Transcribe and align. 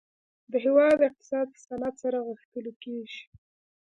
د 0.51 0.53
هیواد 0.65 0.99
اقتصاد 1.07 1.47
په 1.53 1.59
صنعت 1.65 1.95
سره 2.03 2.25
غښتلی 2.27 2.73
کیږي 2.83 3.21